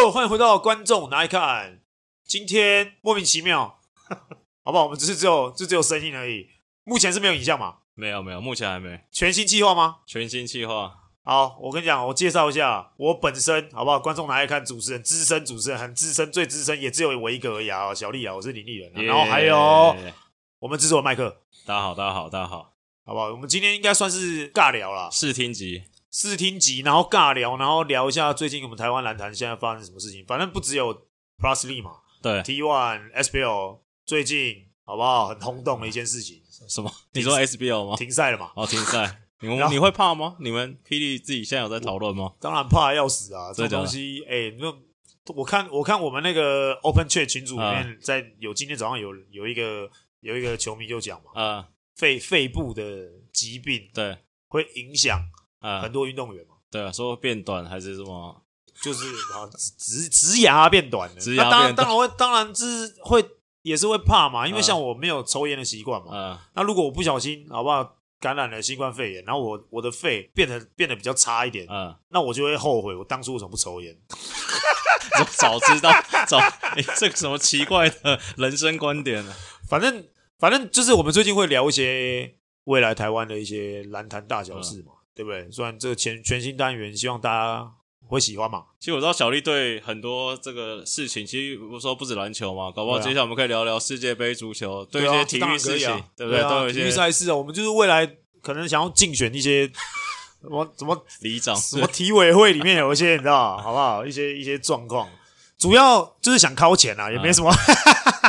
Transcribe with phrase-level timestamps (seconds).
[0.00, 1.80] 又欢迎回到观众拿来看。
[2.24, 3.80] 今天莫名其妙，
[4.62, 4.84] 好不好？
[4.84, 6.48] 我们只是只有就只有声音而已，
[6.84, 7.78] 目前是没有影像嘛？
[7.94, 9.00] 没有没有，目前还没。
[9.10, 9.96] 全新计划吗？
[10.06, 10.94] 全新计划。
[11.24, 13.98] 好，我跟你讲，我介绍一下我本身，好不好？
[13.98, 19.96] 观众拿来看，主持人资深主持人，很资深，最资深也只有我一个而已啊，小丽啊，我是林立人、啊，yeah, 然后还有
[20.60, 21.42] 我们制作的麦克。
[21.66, 22.72] 大家好，大家好，大家好，
[23.04, 23.32] 好不好？
[23.32, 25.82] 我们今天应该算是尬聊啦，试听集。
[26.10, 30.24] 试听集，然后尬聊，然后聊一下最近我们台湾篮坛现在发生什么事情。
[30.26, 30.94] 反正不只有
[31.38, 35.28] Plus League 嘛，对，T One SBL 最近好不好？
[35.28, 36.42] 很轰动的一件事情。
[36.68, 36.90] 什么？
[37.12, 37.96] 你说 SBL 吗？
[37.96, 38.50] 停赛了嘛？
[38.56, 39.22] 哦，停赛。
[39.40, 40.36] 你们你会怕吗？
[40.40, 42.32] 你们霹雳自己现在有在讨论吗？
[42.40, 43.52] 当然怕要死啊！
[43.54, 44.74] 这东西，哎，那
[45.32, 49.88] 我看我看我们那个 Open Chat 群组里面，在有今天早上有有一个
[50.20, 52.82] 有一个球迷就讲嘛，嗯，肺肺部的
[53.32, 54.18] 疾病，对，
[54.48, 55.20] 会影响。
[55.60, 58.42] 啊，很多运动员嘛，对啊，说变短还是什么，
[58.80, 63.24] 就是啊，直直牙变短了，直牙当然当然会，当然是会
[63.62, 73.96] 也是会怕嘛，因为像我没有抽烟的习惯嘛，嗯，那如果我不小心好不好感染了新冠肺炎，然后我我的肺变得变得比较差一点，嗯，那我就会后悔我当初为什么不抽烟，
[75.36, 75.90] 早知道
[76.26, 79.34] 早，哎，这个什么奇怪的人生观点呢？
[79.68, 80.04] 反正
[80.38, 84.92] 反正就是我们最近会聊一些未来台湾的一些篮坛大小事嘛。
[85.18, 85.50] 对不对？
[85.50, 87.68] 虽然这个全全新单元，希望大家
[88.06, 88.62] 会喜欢嘛。
[88.78, 96.40] 其实我知道小丽对很多这个事情，其实我说不止篮球嘛，搞不好接下来我们可以聊聊世界杯足球，对一些体育事情，对不对？
[96.42, 97.34] 都有一些体育赛事啊。
[97.34, 98.06] 我们就是未来
[98.40, 99.66] 可能想要竞选一些
[100.40, 104.06] 什么什么里长，什么体委会里面有一些你知道好不好？
[104.06, 105.08] 一些一些状况，
[105.58, 107.52] 主要就是想靠钱啊，也没什么。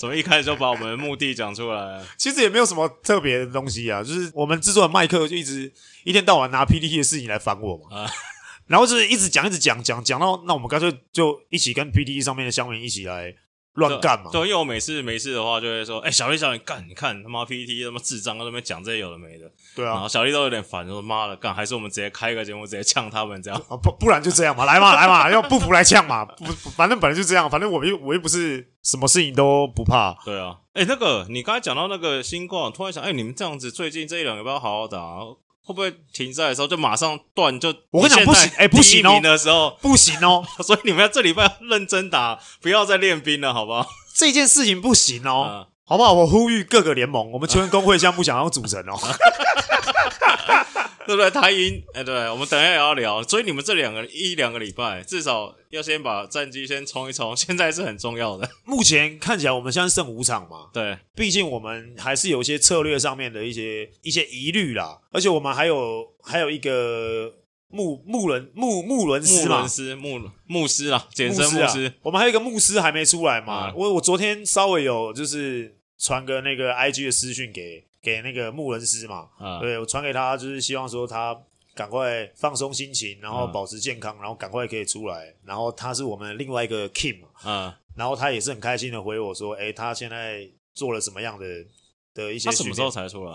[0.00, 2.02] 怎么一开始就把我们的目的讲出来？
[2.16, 5.70] 其实也没有什么特别的东西啊，就是我们制作的麦克就一直
[6.04, 8.10] 一天到晚拿 P D T 的事情来烦我嘛，啊，
[8.66, 13.34] 然后就是一直讲一直讲讲讲到那我们干脆就一起跟 P D T 上面的乡民一起来。
[13.74, 14.30] 乱干嘛？
[14.32, 16.84] 对，因为我每次没事的话，就会说：“哎、欸，小丽，小丽，干！
[16.88, 21.54] 你看他妈 PPT 他妈智障，在那边讲这些有的没的。”对啊，然后小丽都有点烦，说：“妈的，干！
[21.54, 23.60] 还是我们直接开一个节目，直接呛他们这样。
[23.68, 30.16] 啊”不，不然就这样嘛，来嘛，来嘛，要不服来呛嘛，不，反正本来就这样，反正我又我又不是什么事情都不怕。
[30.24, 34.98] 对啊，哎、欸，那个你刚才讲到那个新冠，突然想，哎、欸，你们这样子最近这一两个要不要好好打？
[35.72, 37.58] 会不会停赛的时候就马上断？
[37.60, 43.86] 就我跟你讲不行，哎，不行哦，的时候 不行哦， 所以你们要这礼拜要认真打，不要再练兵了，好不好？
[44.16, 46.12] 这件事情不行哦，嗯、好不好？
[46.12, 48.98] 我呼吁各个联盟，我们球员工会现在不想要组成哦，
[51.06, 51.30] 对不对？
[51.30, 53.22] 台银，哎，对，我们等一下也要聊。
[53.22, 58.48] 所以你们这两个一两个礼拜，至少要先把战绩先冲一冲，现在是很重要的。
[58.64, 67.34] 目前看起来，我们现在剩五场嘛，对，毕竟我们还是有一些策略上面的一些一些疑虑啦，而且我们还有还有一个。
[67.72, 71.92] 穆穆伦穆穆伦斯嘛，穆伦斯穆穆斯啊，简称穆斯。
[72.02, 73.68] 我们还有一个牧师还没出来嘛？
[73.68, 81.38] 嗯、我我昨天稍微有就是传个那个 IG 的私讯给给那个穆伦斯嘛，嗯、对我传给他，就是希望说他
[81.74, 85.34] 赶快放松心情，然后保持健康，然后赶快可以出来。
[85.44, 91.46] 然后他是我们另外一个 Kim 嘛，嗯，然后他也是很开心的回我说，哎，他现在做了什么样的
[92.14, 92.48] 的一些？
[92.48, 93.34] 他什么时候才出来？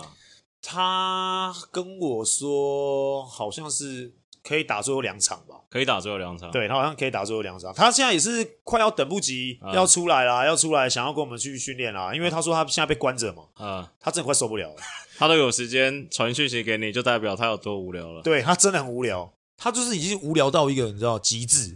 [0.62, 4.14] 他跟我说好像是。
[4.47, 5.56] 可以打最后两场吧？
[5.69, 6.51] 可以打最后两场。
[6.51, 7.73] 对，他好像可以打最后两场。
[7.73, 12.13] 他现在也是快要等不及要出来啦，嗯、要出来想要跟我们去训练啦。
[12.13, 14.75] 因为他说他现在被关着嘛，嗯，他真的快受不了了。
[15.17, 18.22] 他都有时间传讯息给你，就代表他有多无聊了。
[18.22, 21.75] 对，他真的很无聊，他就是已经无聊到一个你知道极致，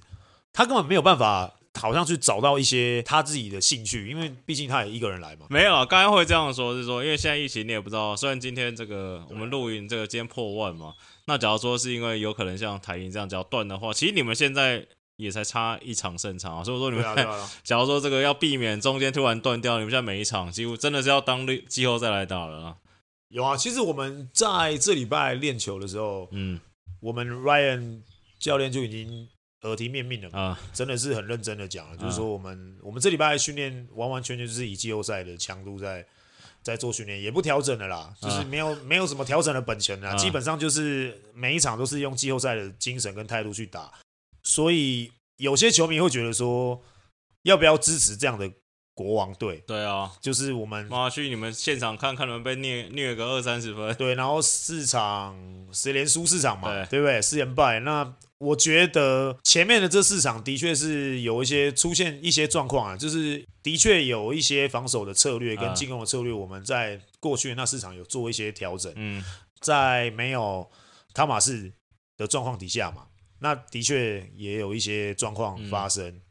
[0.54, 1.56] 他根本没有办法。
[1.76, 5.46] 好像去找到一些他自己的兴趣，因为毕竟他也一个人来嘛。
[5.50, 8.14] 没有啊，刚刚会这样说，是说因为现在疫情你也不知道。
[8.16, 10.92] 虽然今天这个我们录音这个今天破万嘛，
[11.30, 14.86] 那假如说是因为有可能像台银这样只要断的话，其实你们现在
[15.16, 16.64] 也才差一场胜场啊。
[16.64, 17.06] 所以说你们
[17.64, 22.76] 假如说这个要避免中间突然断掉，你们现在每一场几乎真的是要当季后赛来打了啊。
[23.30, 26.60] 有啊，其实我们在这礼拜练球的时候，嗯，
[27.00, 28.02] 我们 Ryan
[28.40, 29.30] 教练就已经。
[29.64, 36.06] 耳提面命了啊，真的是很认真的讲了，就是说我们我们这礼拜训练完完全全就是以季后赛的强度在
[36.62, 43.92] 在做训练，也不调整的啦，就是没有没有什么调整的本钱啦，基本上就是每一场都是用季后赛的精神跟态度去打，
[44.44, 46.82] 所以有些球迷会觉得说，
[47.44, 48.52] 要不要支持这样的
[48.94, 49.64] 国王队？
[49.66, 57.22] 对啊，就是我们妈去你们现场看看，你们被虐虐个二三十分，对，然后四场十连输四场嘛，对，对不对？
[57.22, 58.16] 四连败那。
[58.40, 68.92] 我觉得前面的这四场的确是有一些出现一些状况啊，就是的确有一些防守的策略跟进攻的策略，我们在过去那市场有做一些调整。
[68.96, 69.24] 嗯，
[69.60, 70.70] 在没有
[71.14, 71.72] 汤马士
[72.16, 73.08] 的状况底下嘛，
[73.40, 76.22] 那的确也有一些状况发生。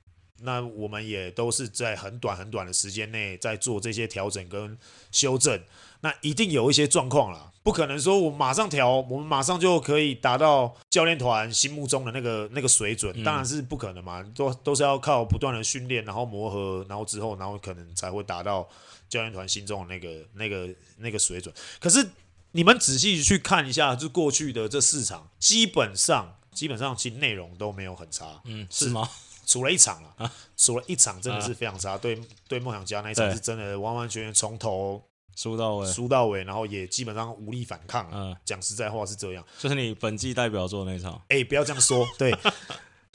[0.40, 4.78] 那我们也都是在很短很短的时间内在做这些调整跟
[5.10, 5.60] 修正，
[6.00, 18.68] 那一定有一些状况啦，不可能说我马上调，我们马上就可以达到教练团心目中的那个 那个水准，当然是不可能嘛，都都是要靠不断的训练，然后磨合，然后之后，然后可能才会达到
[19.08, 20.68] 教练团心中的那个那个
[20.98, 21.52] 那个水准。
[21.80, 22.08] 可是
[22.52, 29.08] 你们仔细去看一下，就过去的这四场，基本上基本上其实内容都没有很差，嗯，是吗？
[29.48, 31.94] 数了一场了，啊，输了一场真的是非常差。
[31.94, 35.02] 啊、对对，梦想家那一场是真的完完全全从头
[35.34, 38.06] 输到尾，输到尾，然后也基本上无力反抗。
[38.12, 39.42] 嗯，讲实在话是这样。
[39.58, 42.06] 就是你本季代表作那一场，哎、欸，不要这样说。
[42.18, 42.36] 对，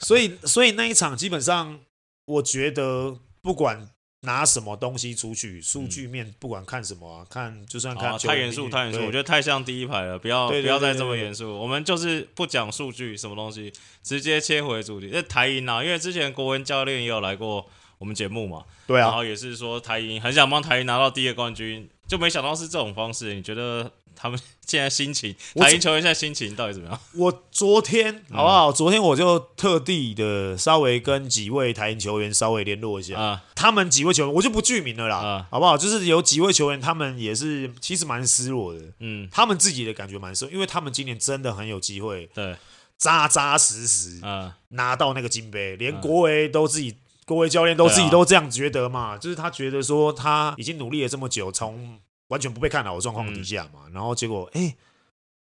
[0.00, 1.78] 所以所以那一场基本上，
[2.24, 3.88] 我觉得不管。
[4.24, 5.60] 拿什么东西出去？
[5.62, 11.58] 数据面不管看什么啊，看就算看太严肃，太严肃，我觉得太像第一排了，不要不要再这么严肃。
[11.58, 13.72] 我们就是不讲数据，什么东西，
[14.02, 15.10] 直接切回主题。
[15.12, 17.66] 那台银啊，因为之前国文教练也有来过
[17.98, 23.34] 我们节目嘛，对啊，然后也是说台银很想帮台银拿到第一个冠军，就没想到是这种方式。
[23.34, 23.90] 你觉得？
[24.16, 27.00] 他们现在心情，台银球员现在心情到底怎么样？
[27.14, 28.72] 我昨天好不好？
[28.72, 35.76] 昨天我就特地的稍微跟几位台银球员稍微联络一下，啊，他们几位球员我就不具名了啦，啊，好不好？
[35.76, 42.56] 就是有几位球员，他们也是其实蛮失落的，嗯，他们自己的感觉蛮失落，因为他们今年真的很有机会，对，
[42.96, 44.56] 扎扎实实啊。
[44.70, 46.96] 拿到那个金杯，连国维都自己，
[47.26, 54.76] 国维教练都自己都这样觉得嘛，就是他觉得说他已经努力了这么久，从完全不被看好的状况底下嘛，嗯、然后结果哎、欸，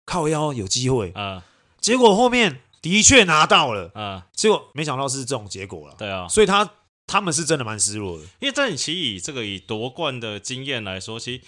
[0.06, 1.44] 靠腰有机会啊，
[1.80, 5.94] 结果后面的确拿到了啊，结果没想到是这种结果了。
[5.98, 6.68] 对啊，所以他
[7.06, 11.42] 他们是真的蛮失落的，因为在你其以这个以夺冠的经验来说，其实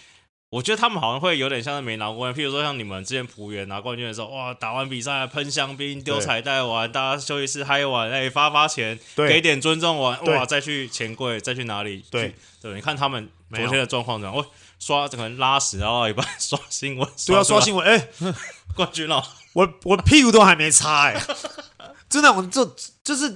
[0.50, 2.44] 我觉得他们好像会有点像是没拿过冠军。
[2.44, 12.04] 譬如说像你们之前浦原拿冠军的时候，哇，打完比赛喷香槟、丢彩带完，大家休息室嗨完，哎，发发钱，给点尊重完，哇，再去钱柜，再去哪里？
[12.10, 14.38] 对对，你看他们昨天的状况怎样？
[14.38, 14.46] 哦。
[14.84, 17.86] 刷可能拉屎，然后一半刷新闻，对，要刷新闻。
[17.86, 18.34] 哎、欸，
[18.76, 21.36] 冠军了， 我我屁股都还没擦哎、欸，
[22.10, 22.62] 真的，我这
[23.02, 23.34] 就是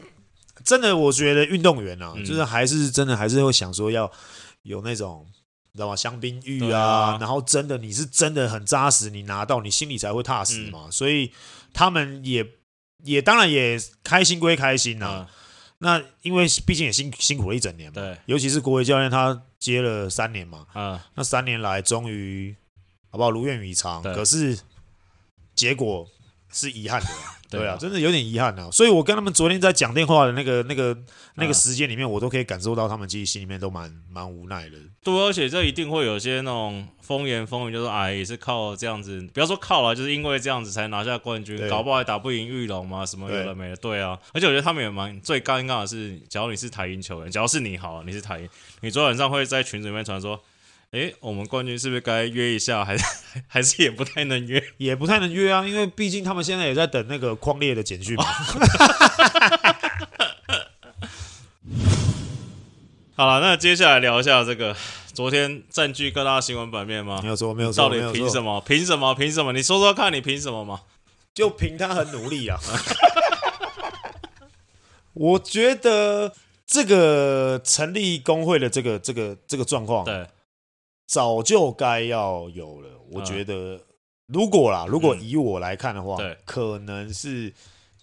[0.62, 0.95] 真的。
[0.95, 4.12] 我觉得运动员啊，嗯、就是还是真的还是会想说要
[4.65, 5.27] 有那种，
[5.73, 5.97] 你知道吗？
[5.97, 10.81] 香槟浴啊，啊然后真的你是真的很扎实，你拿到你心里才会踏实嘛。
[10.85, 11.33] 嗯、所以
[11.73, 12.47] 他们也
[13.05, 15.27] 也当然也开心归开心呐、啊。
[15.31, 15.35] 嗯
[15.79, 22.55] 那因为毕竟也辛辛苦了一整年嘛，对，尤其是国维教练他接了三年嘛，嗯，那三年来终于
[23.11, 24.59] 好不好如愿以偿，可是
[25.55, 26.09] 结果
[26.53, 27.09] 是遗憾的。
[27.50, 30.95] 对啊，真的有点遗憾啊，所以我跟他们昨天在讲电话的那个、那个、
[31.37, 34.77] 那个时间里面，我都可以感受到他们其实心里面都蛮蛮无奈的。
[35.03, 43.77] 对，而且这一定会有些那种风言风语，就是说哎，也是靠这样子，不要说靠了，就是因为这样子才拿下冠军，搞不好还打不赢玉龙嘛，什么有的没的。
[43.77, 48.49] 对啊，而且我觉得他们也蛮最尴尬的是，假如你是台银球员，假如是你好，你是台银，
[48.83, 50.39] 你昨晚上会在群组里面传说。
[50.93, 52.82] 哎，我们冠军是不是该约一下？
[52.82, 53.05] 还是
[53.46, 58.25] 还是也不太能约，也不太能约啊，因为毕竟他们现在也在等那个匡烈的简讯嘛。
[63.14, 64.75] 好了，那接下来聊一下这个
[65.12, 67.20] 昨天占据各大新闻版面吗？
[67.23, 68.58] 没有错，没有错，到底凭什么？
[68.62, 69.15] 凭什么？
[69.15, 69.53] 凭什么？
[69.53, 70.81] 你说说看，你凭什么嘛？
[71.34, 72.58] 就凭他很努力啊！
[75.13, 76.32] 我觉得
[76.67, 80.27] 这个成立工会的这个这个这个状况，对。
[81.08, 83.81] 早就该要有了，我觉得，
[84.27, 87.55] 如果啦，如果以我来看的话，对，可能是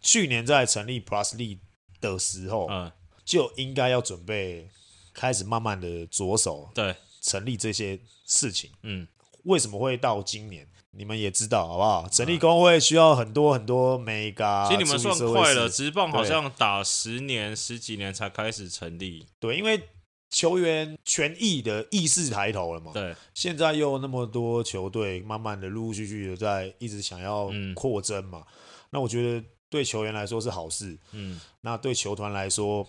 [0.02, 1.60] 去年在成立 Plus League
[2.02, 2.92] 的时候，嗯，
[3.24, 4.68] 就应该要准备
[5.14, 9.08] 开始慢慢的着手，对，成立这些事情，嗯，
[9.44, 10.68] 为什么会到今年？
[10.90, 12.10] 你们也知道好不好？
[12.10, 19.90] 成立工会需要很多很多 mega，其实你们算快了，职棒好像打十年十几年才开始成立，对，因为。
[20.30, 22.92] 球员权益的意识抬头了嘛？
[22.94, 28.40] 对，现在又那么多球队，慢慢的、陆陆续续的在一直想要扩增嘛。
[28.40, 28.54] 嗯、
[28.90, 30.98] 那我觉得对球员来说是好事。
[31.14, 32.86] 嗯，那对球团来说，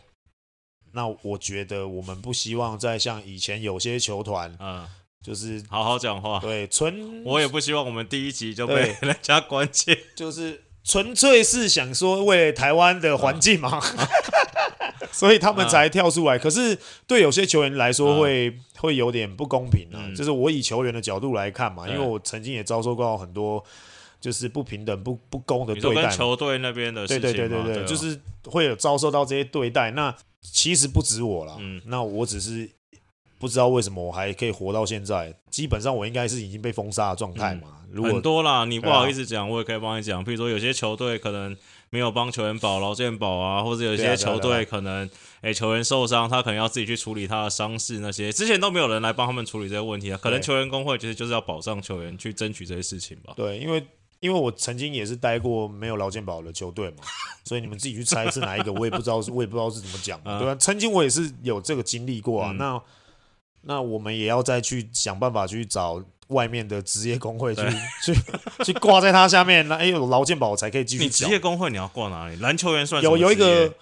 [0.92, 4.88] 那我觉得我们不希望再像以前有些球团，嗯，
[5.24, 6.40] 就是好好讲话。
[6.40, 13.80] 对，纯我也不希望我们第一集就被 人家关切，就是纯粹是想说为台湾的环境嘛。
[13.96, 14.08] 嗯
[15.16, 20.12] 所以他们才跳出来，可是对有些球员来说会会有点不公平啊。
[20.14, 23.64] 就是我以球员的角度来看嘛，因为我曾经也遭受过很多
[24.20, 26.10] 就是不平等、不不公的对待。
[26.10, 29.90] 球队那边的事情，对对对对对，就是会有遭受到这些对待。
[29.92, 31.56] 那其实不止我啦，
[31.86, 32.68] 那我只是
[33.38, 35.34] 不知道为什么我还可以活到现在。
[35.50, 37.68] 基本上我应该是已经被封杀的状态嘛。
[37.90, 40.22] 如果很多啦，你不好意思讲，我也可以帮你讲。
[40.22, 41.56] 比如说有些球队可能。
[41.90, 45.06] 没有帮球员保劳健保啊，或者有一些球队可能
[45.40, 50.18] 哎、欸、球员受伤，他可能要自己去处理他的伤势那些，之前都没有人来帮他们处理这些问题啊。
[50.20, 53.32] 可能球员工会其实就是要保障球员，去争取这些事情吧。
[53.36, 53.86] 对，因为
[54.20, 57.04] 因为我曾经也是待过没有劳健保的球队嘛，
[57.44, 60.54] 所以你们自己去猜是哪一个，我也不知道， 我也不知道是怎么讲、嗯，对吧、啊？
[60.56, 62.50] 曾经我也是有这个经历过啊。
[62.50, 62.82] 嗯、那
[63.62, 66.02] 那我们也要再去想办法去找。
[66.28, 67.62] 外面的职业工会去
[68.04, 68.14] 去
[68.64, 71.04] 去挂在他下面，那哎有劳健保才可以继续。
[71.04, 72.36] 你职业工会你要挂哪里？
[72.36, 73.72] 篮球员算有有一个，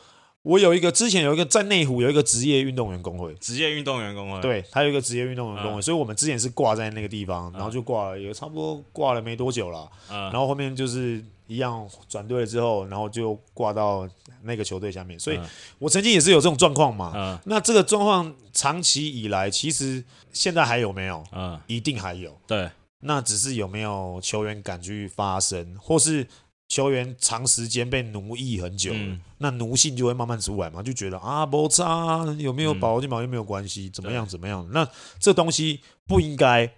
[0.43, 11.25] 我有一个之前有一个在内湖有一个职业运动员工会，职业运动员工会，对，他有一个职业运动员工会，嗯，所以我们之前是挂在那个地方，然后就挂了，也差不多挂了没多久了，嗯，然后后面就是。
[11.47, 14.09] 一样转队了之后，然后就挂到
[14.45, 15.41] 那个球队下面，所以
[15.79, 17.13] 我曾经也是有这种状况嘛。
[17.15, 21.25] 嗯、那这个状况长期以来，其实现在还有没有？
[21.33, 22.37] 嗯，一定还有。
[22.47, 22.71] 对，
[23.01, 26.27] 那只是有没有球员敢去发声，或是
[26.69, 34.69] 球员长时间被奴役很久，嗯、那奴性就会慢慢出来嘛，就觉得啊，不差，有没有保金保又没有关系，怎么样怎么样？
[34.73, 36.71] 那这东西不应该。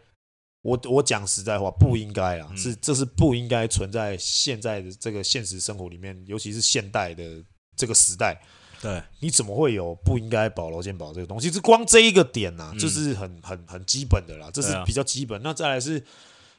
[0.62, 7.40] 我我讲实在话，不应该啊，是这是不应该存在现在的这个现实生活里面，尤其是现代的
[7.76, 8.40] 这个时代。
[8.80, 11.50] 对，你怎么会有不应该保劳健保这个东西？
[11.50, 15.40] 是光这一个点呐，就是很很很基本的啦，这是比较基本。
[15.42, 16.02] 那再来是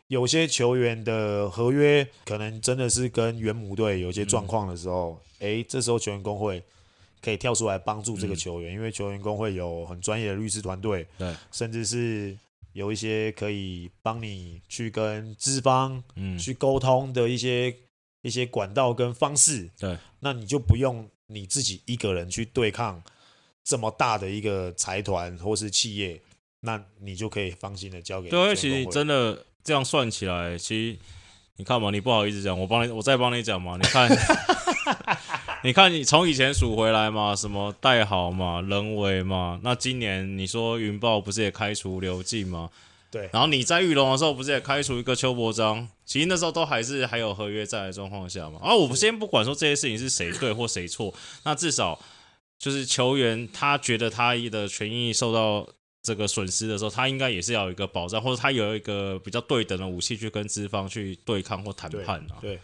[0.07, 6.63] 有些球员的合约可能真的是跟原母队有些状况的时候，诶，这时候球员工会
[7.21, 12.37] 可以跳出来帮助这个球员，因为球员工会有很专业的律师团队，对，甚至是。
[12.73, 17.75] 有一些可以帮你去跟资方嗯去沟通的一些
[18.27, 23.01] 一些管道跟方式，对，那你就不用你自己一个人去对抗
[23.63, 26.21] 这么大的一个财团或是企业，
[26.59, 28.29] 那你就可以放心的交给。
[28.29, 30.99] 对，其实真的这样算起来，其实
[31.55, 34.09] 你看嘛，你不好意思讲，我帮你，我再帮你讲嘛，你看。
[35.63, 42.69] 你看，你从以前数回来嘛，什么戴豪嘛、人为嘛，那今年你说云豹不是也开除刘进吗？
[43.09, 43.29] 对。
[43.33, 45.87] 然后你在玉龙的时候不是也开除一个邱伯章？
[46.05, 48.59] 其实那时候都还是还有合约在的状况下嘛。
[48.61, 51.99] 啊，我先不管说这些事情是谁对或谁错，那至少
[52.57, 55.67] 就是球员他觉得他的权益受到
[56.01, 62.37] 这个损失的时候，他应该也是要有一个保障，或者他有一个比较对等的武器去跟资方去对抗或谈判啊。
[62.41, 62.51] 对。
[62.51, 62.59] 对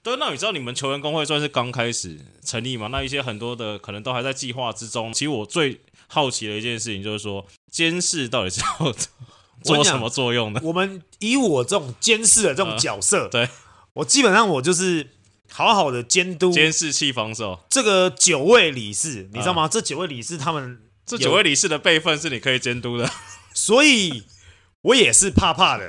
[0.00, 2.86] 对，那你知道你们球员工会算是刚开始成立吗？
[2.86, 5.12] 那一些很多的可能都还在计划之中。
[5.12, 8.94] 其实我最好奇的一件事情就是说，监视到底是要
[9.62, 10.60] 做什么作用呢？
[10.62, 13.48] 我们以我这种监视的这种角色， 呃、对
[13.94, 15.08] 我基本上我就是
[15.50, 19.62] 好好的监督监视器防守这个九位理事，你知道吗？
[19.62, 23.10] 呃、这九位理事他们这九位理事的辈分是你可以监督的，
[23.54, 24.24] 所以
[24.82, 25.88] 我也是怕怕的，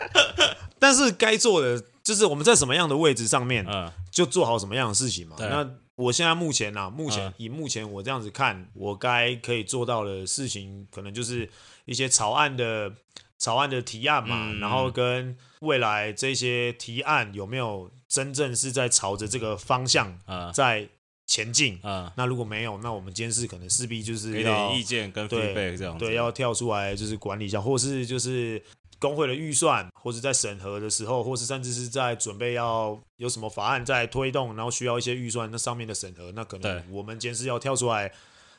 [0.78, 1.82] 但是该做的。
[2.04, 3.64] 就是我们在什么样的位置上面，
[4.10, 5.36] 就做好什么样的事情嘛。
[5.38, 11.48] 那我现在目前啊，目前以目前我这样子看，我该可以做到的事情，可能就是
[11.84, 12.92] 一些草案的
[13.38, 20.18] 草案的提案嘛，然后跟未来这些提案有没有真正是在朝着这个方向
[20.54, 20.88] 在
[21.26, 21.78] 前进。
[21.82, 28.62] 那如果没有，那我们监视可能势必就是给点意见跟 feedback 这样子，对，要跳出来就是管理一下，或是就是。
[28.98, 38.12] 工会的预算，或是在审核的时候，或是甚至是在准备要有什么法案在推动，然后需要一些预算，那上面的审核，那可能我们监视要跳出来，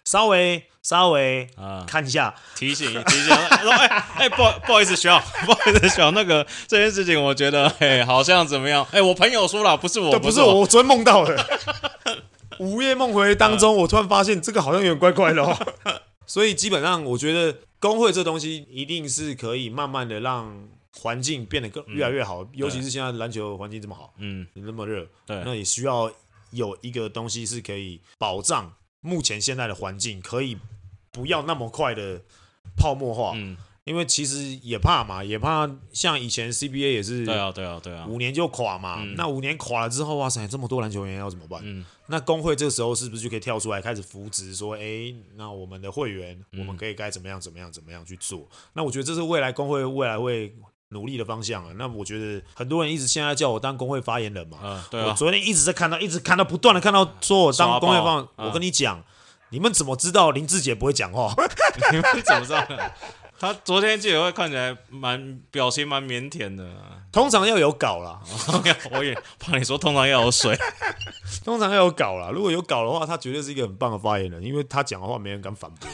[0.06, 1.84] 稍微稍微啊。
[1.88, 3.28] 看一下，提醒提醒，
[3.62, 8.86] 说哎哎不不好意思，学长，不好意思，学长， 那个这件事情我觉得哎好像怎么样？
[8.92, 10.68] 哎，我朋友说了，不是我，对，不是我，我。
[10.68, 11.60] 昨天梦到的，
[12.60, 15.58] 午夜梦回当中，我突然发现这个好像有点怪怪的哦，
[16.26, 17.58] 所以基本上我觉得。
[17.84, 20.70] 工会这东西一定是可以慢慢的让
[21.02, 26.10] 环境变得更越来越好，嗯、尤其是现在篮球环境这么好，嗯，那么热，对，那也需要
[26.52, 28.72] 有一个东西是可以保障
[29.04, 30.58] 目前现在的环境，可以
[31.12, 32.22] 不要那么快的
[32.76, 33.56] 泡沫化，嗯。
[33.86, 39.04] 因为其实也怕嘛，也怕像以前 CBA 也是，对啊，对啊，对啊，五年就垮嘛。
[39.04, 41.60] 嗯、那五年垮了之后，哇塞，这么多篮球员要怎么办？
[41.66, 48.48] 嗯，那工会这个时候是不是就可以跳出来开始扶植，说，哎，那我们的会员，嗯、我们可以该怎么样，怎么样，怎么样去做？
[48.72, 50.56] 那我觉得这是未来工会未来会
[50.94, 51.72] 努力的方向啊。
[51.78, 59.04] 那我觉得很多人一直现在叫我当工会发言人嘛，嗯，对啊，我昨天一直在看到，一直看到不断的看到说我当工会发言人，我跟你讲、嗯，
[59.50, 61.34] 你们怎么知道林志杰不会讲话？
[61.92, 62.66] 你们怎么知道？
[63.40, 66.66] 他昨天记者会看起来蛮表情蛮腼腆的，
[67.12, 68.22] 通常要有稿啦，
[68.94, 70.58] 我也怕你说通常要有水，
[71.44, 72.30] 通常要有稿啦。
[72.30, 75.90] 如果有稿的话，他绝对是一个很棒的发言人，因为他讲的话没人敢反驳。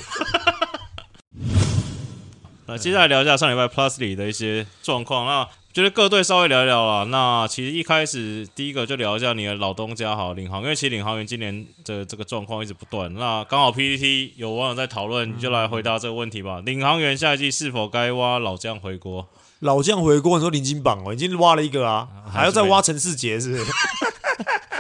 [2.70, 5.26] 那接下来聊一下上礼拜 Plus 里的一些状况。
[5.26, 7.04] 那觉得各队稍微聊一聊啦。
[7.06, 13.12] 那其实一开始第一个就聊一下你的老东家好领航，因为其实领航员今年的这个状况一直不断。
[13.16, 16.60] 那刚好 PPT 有网友在讨论，你就来回答这个问题吧。
[16.60, 19.28] 嗯、领航员下一季是否该挖老将回国？
[19.62, 23.66] 老将回国，你说林金榜哦，已经挖了一个啊，还要再挖陈世杰是不是？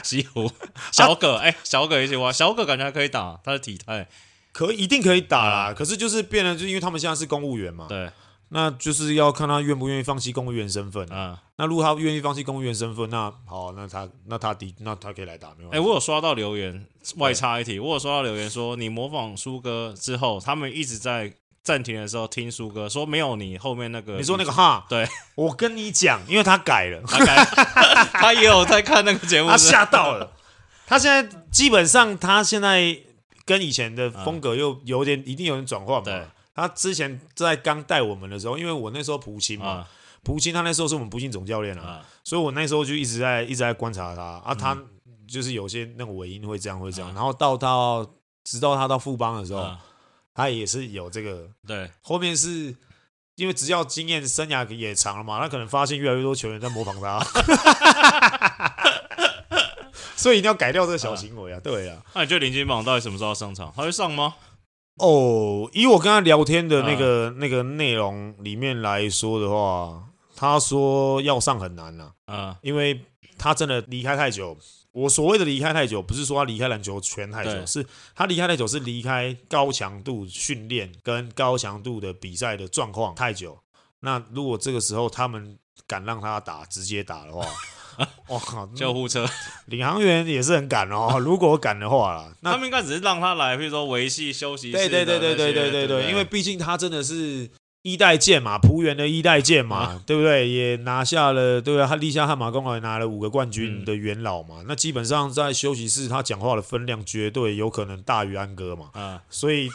[0.03, 0.51] 西湖
[0.91, 4.08] 小葛，哎、啊欸，小葛一起挖，小葛感觉还可以打，他的体态
[4.60, 5.72] 可以一定可以打啦。
[5.72, 7.86] 嗯、可是就是变了，就因为他们现在是公务员嘛。
[7.88, 8.12] 对。
[8.51, 11.39] 那就是要看他愿不愿意放弃公务员身份啊。
[11.58, 15.70] 那如果他愿意放弃公务员身份，那好，那他那他的那他可以来打，没有。
[15.70, 16.86] 哎，我有刷到留言，
[17.18, 24.84] 外插一题，我有刷到留言说，你模仿苏哥之后，他们一直在暂停的时候听苏哥说，没有你后面那个，你说那个哈？
[24.89, 27.46] 对，我跟你讲，因为他改了，他改，
[28.13, 30.32] 他也有在看那个节目， 他吓到了。
[30.88, 32.98] 他现在基本上，他现在
[33.50, 36.27] 跟以前的风格又有点，一定有点转换嘛。
[36.53, 39.88] 他之前在刚带我们的时候，因为我那时候蒲青嘛，
[40.22, 44.22] 蒲青、啊、他那时候是我们蒲青总教练啊，啊所以我那时候就一直在一直在观察他。
[44.22, 44.77] 啊，他
[45.27, 48.08] 就是有些那个尾音会这样会这样，啊、然后到到
[48.44, 49.79] 直到他到富邦的时候，啊、
[50.36, 52.75] 他也是有这个，对，后面是
[53.34, 57.20] 因为执教经验生涯也长了嘛，他可能发现越来越多球员在模仿他，
[60.21, 63.71] 所以一定要改掉这个小行为啊，对啊，那你觉得林金榜到底什么时候上场？
[63.73, 64.35] 他会上吗？
[64.95, 70.03] 哦，以我跟他聊天的那个、嗯、那个内容里面来说的话，
[70.35, 73.05] 他说要上很难呐、啊，嗯，因为
[73.38, 74.57] 他真的离开太久。
[74.91, 83.57] 我所谓的离开太久，不是说他离开篮球圈太久，是他离开太久，是离开高强度训练跟高强度的比赛的状况太久。
[84.01, 85.57] 那如果这个时候他们
[85.88, 87.45] 敢让他打，直接打的话。
[88.27, 88.39] 哇！
[88.75, 89.27] 救护车，
[89.65, 91.18] 领航员也是很赶哦。
[91.24, 94.77] 如果赶的话啦，那他们应该只是让他来，比如说维系休息室。
[94.77, 97.50] 对对对对对对对对，因为毕竟他真的是
[97.82, 100.48] 一代剑嘛，璞园的一代剑嘛，啊、对不对？
[100.50, 104.58] 也拿下了，对啊，他立下汗马功劳，拿了五个冠军的元老嘛。
[104.60, 108.89] 嗯、那基本上在休息室，他讲话的分量绝对有可能大于安哥嘛。
[108.93, 109.69] 啊，所以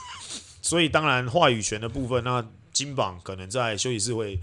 [0.62, 4.38] 所以当然话语权的部分，那金榜可能在休息室会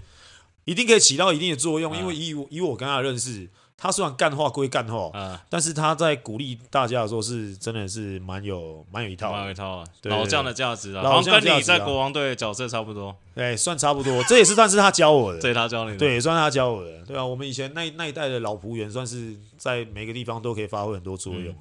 [0.64, 3.48] 一定可以起到一定的作用，啊、因为以以我跟他的认识。
[3.82, 21.52] 他虽然干话归干话，嗯，但是他在鼓励大家的时候是真的是蛮有蛮有一套，蛮有一套啊，老将的价值啊，好像跟你在国王队角色差不多，对，算差不多，这也是算是他教我的，这他教你的，对，算是他教我的，对啊，我们以前那那一代的老仆员，算是在每个地方都可以发挥很多作用。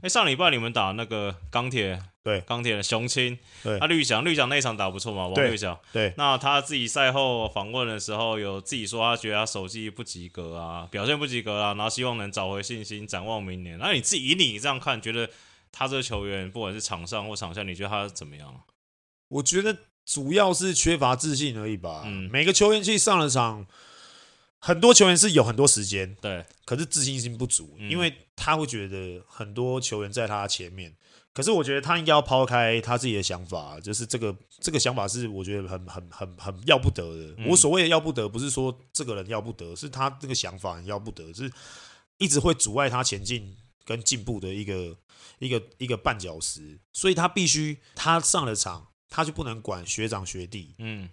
[0.00, 2.00] 哎，上礼拜你们打那个钢铁。
[2.24, 13.78] 对，钢铁的雄青，对，他绿翔，绿翔那一场打不错嘛，王绿翔，对，那他自己赛后访问的时候，有自己说他觉得他手技不及格啊，表现不及格啊，然后希望能找回信心，展望明年。
[13.78, 15.28] 那你自己以你这样看，觉得
[15.70, 18.62] 他这个球员，不管是场上或场下，你觉得他怎么样？
[19.28, 22.04] 我觉得主要是缺乏自信而已吧。
[22.06, 23.66] 嗯，每个球员去上了场，
[24.58, 30.94] 很多球员是有很多时间，对，可是自信心不足，嗯，因为他会觉得很多球员在他前面。
[31.34, 37.34] 可是我觉得他应该要抛开他自己的想法，就是这个这个想法是我觉得很很很很要不得的。
[37.38, 41.50] 嗯、我所谓的要不得，不是说这个人要不得，是他这个想法很要不得，是
[42.18, 44.96] 一直会阻碍他前进跟进步的一个
[45.40, 46.78] 一个一个绊脚石。
[46.92, 51.10] 所以他必须他上了场，他就不能管学长学弟，嗯，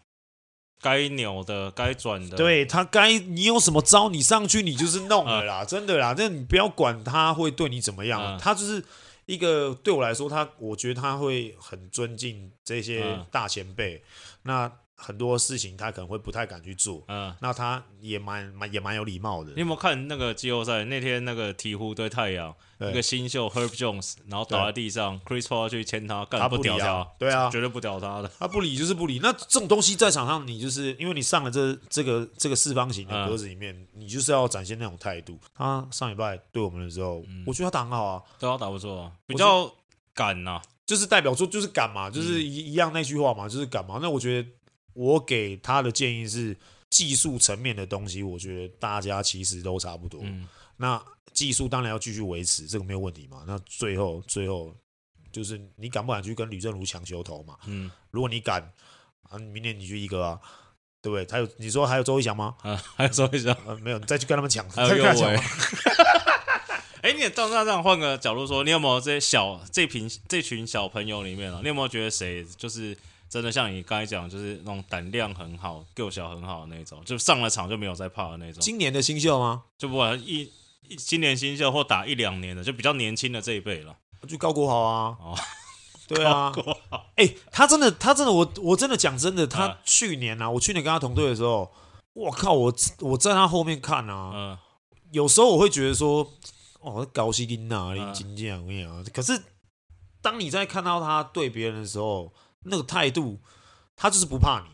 [0.80, 8.86] 该扭的该转的，对他该你有什么招，你上去你就是弄了啦，嗯、真的啦，那你不要管他会对你怎么样，嗯、他就是。
[9.32, 14.02] 一个对我来说，他我觉得他会很尊敬这些大前辈，嗯、
[14.44, 19.52] 那很多事情他可能会不太敢去做，嗯，那他也蛮蛮也蛮有礼貌的。
[19.54, 22.56] 你有没有看那个季后赛那天那个鹈鹕对太阳？
[22.82, 29.20] 一个新秀 Herb Jones，然后倒在地上，Chris Paul 去牵他，干他不屌他，对啊，绝对不屌他的，他不理就是不理。
[29.22, 35.38] 那这种东西在场上，你就是因为你上了这这个这个四方形的格子里面，你就是要展现那种态度。
[35.54, 39.12] 他上礼拜对我们的时候，我觉得他打很好啊，对啊，打不错，啊。
[39.28, 39.72] 比较
[40.16, 44.00] 敢呐，就是代表说就是敢嘛，就是一一样那句话嘛，就是敢嘛。
[44.02, 44.50] 那我觉得
[44.94, 46.58] 我给他的建议是
[46.90, 50.22] 技术层面的东西，我觉得大家其实都差不多。
[50.78, 51.02] 那
[51.34, 53.44] 技术当然要继续维持，这个没有问题嘛。
[53.48, 54.76] 那最后最后
[55.32, 57.58] 就是你敢不敢去跟吕正如抢球头嘛？
[57.68, 58.62] 嗯，如果你敢
[59.30, 60.40] 啊，明年你就一个啊，
[61.02, 61.26] 对不对？
[61.32, 62.56] 还有你说还有周一翔吗？
[62.64, 63.54] 啊，还有周一翔？
[63.66, 65.40] 啊，没有，你再去跟他们抢，还有右维。
[67.02, 71.60] 哎，你也到那这样换个角度说，你有没有这些小这群这群小朋友里面啊？
[71.62, 72.96] 你有没有觉得谁就是
[73.32, 78.62] 真的像你刚才讲，就是那种胆量很好、够小很好的那种，就上了场就没有再怕的那种？
[78.62, 79.64] 今年的新秀吗？
[79.78, 80.52] 就不管一。
[80.98, 83.96] 今年新秀或打一两年的，就比较年轻的这一辈了。
[84.28, 85.38] 就高国豪啊，哦，
[86.06, 86.52] 对啊，
[87.16, 91.72] 哎、欸，他真的，他真的，我我真的讲真的，他去年啊，我去年跟他同队的时候，
[92.12, 94.58] 我靠，我我在他后面看啊，嗯，
[95.12, 96.30] 有时候我会觉得说，
[96.82, 99.42] 哦，高希林哪里金这样样，可是
[100.22, 102.34] 当你在看到他对别人的时候，
[102.66, 103.40] 那个态度，
[103.96, 104.70] 他就是不怕你。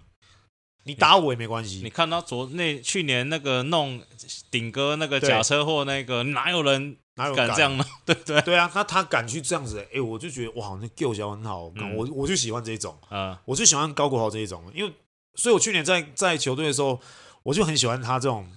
[0.84, 1.82] 你打我也没关系。
[1.84, 4.02] 你看到昨那去年那个弄
[4.50, 7.84] 顶哥那个假车祸那个，哪有人哪有敢这样呢？
[8.06, 14.93] 对对对啊，他他敢去这样子，哎、欸，我就觉得哇，那小很好，嗯、我我就喜欢这一种，啊、我就喜欢高国豪这一种，因为
[15.36, 16.97] 所以我去年在在球队的时候，
[17.43, 18.50] 我就很喜欢他这种，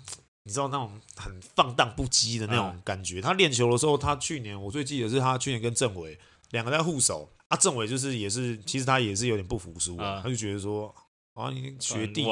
[0.45, 3.19] 你知道那种很放荡不羁的那种感觉。
[3.19, 6.16] 啊、他练球的时候，他去年我最记得是他去年跟郑伟
[6.51, 10.92] 两个在护守，啊，政委就是也是，其实他也是有点不服输，啊，他就觉得说。
[11.34, 12.26] 啊，你学弟，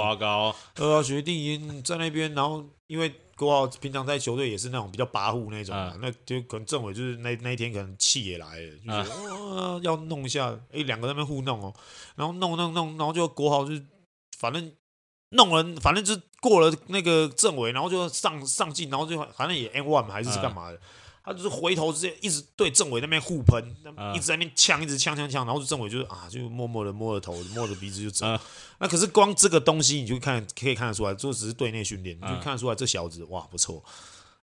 [0.75, 11.73] 呃，学弟在那边，然后因为国豪平常在球队也是那种比较跋扈那种，啊、那就可能政委就是那那一天可能气也来了，就觉得、啊、要弄一下，哎，两个在那边互弄哦，
[12.17, 13.81] 然后弄弄弄，然后就国豪就
[14.37, 14.71] 反正
[15.31, 20.77] 弄了，反正就过了那个政委，然后就上上进，然后就反正也 N one 嘛，还是是干嘛的。
[20.77, 20.83] 啊
[21.29, 23.63] 他就是回头直接一直对政委那边互喷，
[24.15, 28.25] 一直在那边呛，一直呛呛呛，然后政委就是啊，就默默的摸着头，摸着鼻子就走。
[28.25, 28.41] 啊、
[28.79, 33.85] 那可是光这个东西，你就看可以看得出来，就只是队内训练，你就看得出来这小子哇不错，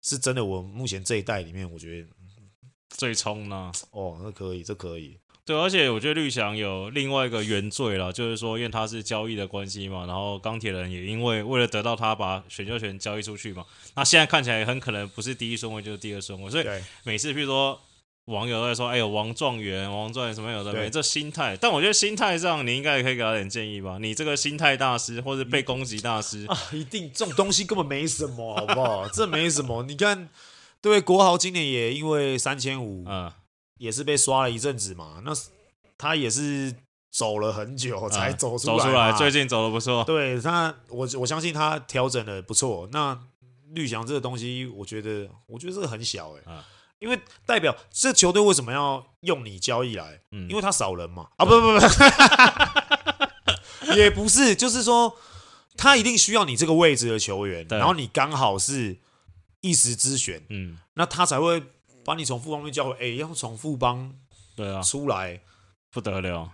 [0.02, 0.44] 是真的。
[0.44, 2.10] 我目前这一代里面，我觉得
[2.90, 3.72] 最冲呢。
[3.92, 5.18] 哦，那可以，这可以。
[5.46, 13.66] 对，而且我觉得绿翔有另外一个原罪了，就是说，因为他是交易的关系嘛，然后钢铁人也因为为了得到他，把选秀权交易出去嘛。
[13.94, 16.66] 那现在看起来很可能不是第一顺位就是第二顺位，所以
[17.04, 17.78] 每次譬如说
[18.28, 21.58] 网友在说，哎呦王状元、王状元什么有的没，这心态。
[21.58, 23.98] 但我觉得心态上你应该也可以给他点建议吧。
[24.00, 29.10] 你这个心态大师或者被攻击大师啊，一定这种东西根本没什么，好不好？
[29.10, 29.84] 这没什么。
[29.84, 30.30] 你看，
[30.82, 33.30] 对国豪今年也因为三千五，嗯。
[33.84, 35.34] 也是被刷了一阵子嘛，那
[35.98, 36.74] 他也是
[37.12, 40.06] 走了很久才走出来，嗯，走出来，最近走的不错。
[40.06, 42.88] 对他，我我相信他调整的不错。
[42.94, 43.20] 那
[43.74, 46.64] 绿翔这个东西，我觉得，我觉得这个很小哎，欸，嗯，
[47.00, 50.22] 因为代表这球队为什么要用你交易来？
[50.32, 51.28] 嗯，因为他少人嘛。
[51.36, 51.80] 啊，不不不，
[54.00, 55.14] 也不是，就是说
[55.76, 59.00] 他一定需要你这个位置的球员，然后你刚好是
[59.60, 61.62] 一时之选，嗯，那他才会。
[62.04, 64.14] 把你从富邦那边叫回，哎、欸，要从富邦
[64.56, 65.40] 对啊出来
[65.92, 66.54] 不得了，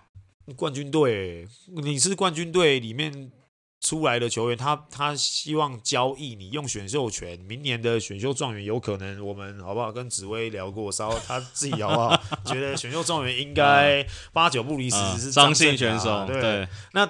[0.56, 3.32] 冠军队，你是冠军队里面
[3.80, 9.90] 出来的球员，他他希望交易你用选秀权，明年的选秀状元有可能，我们好不好？
[9.90, 12.22] 跟紫薇聊过，稍他自己好不好？
[12.46, 17.04] 觉得选秀状元应该八九不离十，是张信选手，对，对那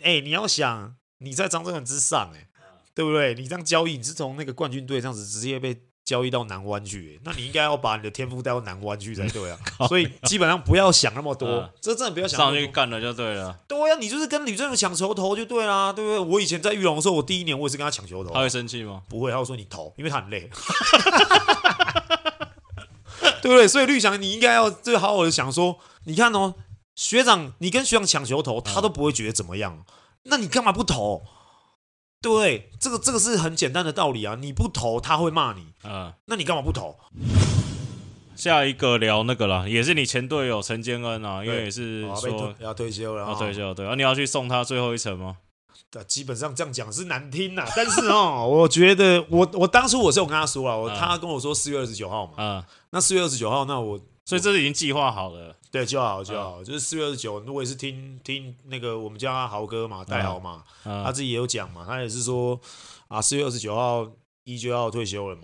[0.00, 2.32] 哎、欸，你要想你在张振恒之上、
[2.94, 3.34] 对不对？
[3.34, 5.80] 你这样交易，你是从那个冠军队这样子直接被。
[6.04, 9.58] 交易到南湾去，那你应该要把你的天赋带到南湾去才对啊！
[9.86, 12.58] 所以基本上不要想那么多，嗯、这真的不要想那么多。
[12.58, 13.56] 上去干了就对了。
[13.68, 16.18] 对呀、啊，你就是跟吕政儒抢球头就对啦，对不对？
[16.18, 18.30] 我以前在玉龙的时候，我第一年我也是跟他抢球头。
[18.32, 19.02] 他会生气吗？
[19.08, 20.50] 不会，他会说你投，因为他很累。
[23.40, 23.68] 对不对？
[23.68, 26.54] 所以绿翔你应该要就好好的想说，你看哦，
[26.96, 29.84] 学长，你跟学长抢球头，他都不会觉得怎么样，嗯、
[30.24, 31.22] 那你干嘛不投？
[32.22, 34.36] 对，这个这个是很简单的道理啊！
[34.40, 35.74] 你不投，他会骂你。
[35.82, 36.96] 嗯，那你干嘛不投？
[38.36, 45.36] 下一个聊那个啦，也是你前队友陈建恩啊，因为也是说要退休了，要退休，对啊，你要去送他最后一程吗？
[45.90, 54.00] 对基本上这样讲是难听呐， 但是哦，我觉得我我当初我是有跟他说了，我他跟我说四月二十九号嘛，嗯，那四月二十九号，那我
[54.32, 55.54] 所以这是已经计划好了。
[55.70, 62.58] 对，就好就好，就是四月二十九，我也是听听那个我们叫他豪哥嘛，戴豪嘛，他自己也有讲嘛，他也是说
[63.08, 64.10] 啊，四月二十九号
[64.44, 65.42] 一就要退休了嘛，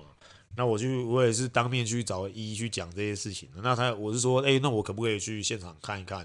[0.56, 6.20] 那我就我也是当面去找一去讲这些事情，那他我是说，哎，那我可不可以去现场看一看？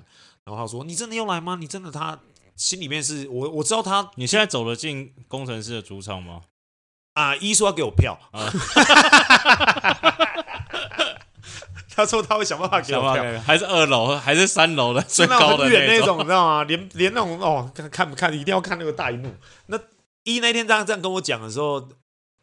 [0.46, 1.58] 然后他说，你真的要来吗？
[1.60, 2.18] 你真的他
[2.56, 6.44] 心里面是我我知道他，你现在走了进工程师的主场吗？
[7.16, 8.18] 啊，一说要给我票。
[8.32, 8.50] 啊
[11.96, 16.64] 他说他会想办法给我跳，还是二楼，还是三楼的最高的那种，你知道吗？
[16.64, 19.34] 连连那种哦，看看不看，一定要看那个大荧幕。
[19.68, 19.80] 那
[20.24, 21.88] 一那天这样这样跟我讲的时候，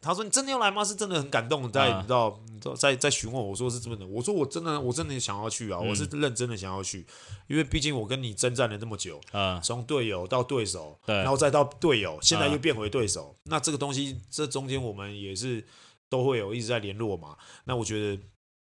[0.01, 4.05] 他说：“你真的要来吗？”是真的很感动，在你知道，你知道在在询问我说是真的。
[4.07, 7.05] 我说我真的我真的想要去啊，我是认真的想要去，
[7.47, 9.19] 因为毕竟我跟你征战了那么久，
[9.61, 13.35] 从队友到对手，然后再到队友，现在又变回对手。
[13.43, 15.65] 那这个东西，这中间我们也是
[16.09, 17.35] 都会有一直在联络嘛。
[17.65, 18.21] 那我觉得。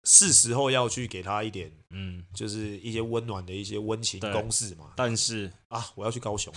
[0.04, 4.86] 是时候要去给他一点，嗯，就是一些温暖的一些温情攻势嘛。
[4.96, 6.52] 但是啊，我要去高雄，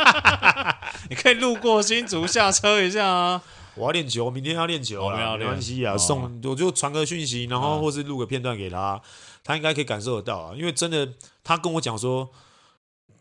[1.10, 3.42] 你可以路过新竹下车一下啊。
[3.74, 9.00] 我要练球，明天要练球了，没关系啊，送我就传个讯息，然后或是录个片段给他，
[9.44, 10.54] 他应该可以感受得到啊。
[10.56, 11.12] 因为真的，
[11.44, 12.30] 他跟我讲说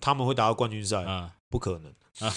[0.02, 1.06] 他们会打到冠军赛，
[1.50, 1.94] 不可能。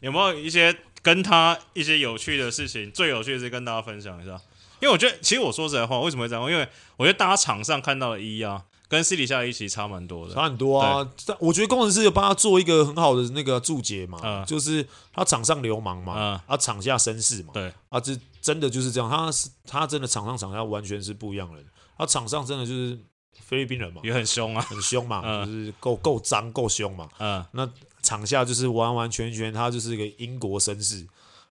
[0.00, 2.92] 有没有一些跟他一些有趣的事情？
[2.92, 4.40] 最有趣的是跟大家分享一下。
[4.80, 6.50] 因为我觉得，其实我说实在话，为什么会这样？
[6.50, 11.08] 因为我觉得大家场上看到的一啊，跟私底下的一其实差蛮多的，差很多啊。
[11.24, 19.10] 但我觉得工程师有帮他做一个很好的那个注解嘛，嗯、就是他场上流氓嘛，嗯、啊场下绅士嘛，对啊，这真的就是这样。
[19.10, 21.66] 他是他真的场上场下完全是不一样的人。
[21.98, 22.98] 他场上真的就是
[23.40, 27.08] 菲律宾人嘛，也很凶啊，很凶嘛， 嗯、就是够够脏够凶嘛。
[27.18, 27.68] 嗯，那
[28.02, 31.06] 场下就是完完全全他就是一个英国绅士。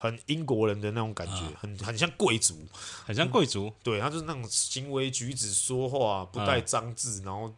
[0.01, 2.57] 很英国人的那种感觉，啊、很很像贵族，
[3.05, 3.69] 很像贵族。
[3.83, 7.53] 对，他就是那种行为举止、说话不带脏字，啊、然后